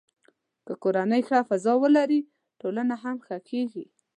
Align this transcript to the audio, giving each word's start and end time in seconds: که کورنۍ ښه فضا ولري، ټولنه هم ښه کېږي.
که 0.65 0.73
کورنۍ 0.83 1.21
ښه 1.27 1.37
فضا 1.49 1.73
ولري، 1.83 2.19
ټولنه 2.61 2.95
هم 3.03 3.15
ښه 3.25 3.37
کېږي. 3.49 3.85